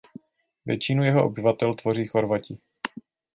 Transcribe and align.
Většinu 0.65 1.03
jeho 1.03 1.25
obyvatel 1.25 1.73
tvoří 1.73 2.05
Chorvati. 2.07 2.57